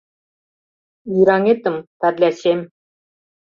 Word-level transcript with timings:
Вӱраҥетым, 1.13 1.75
Тарлячем 1.99 2.59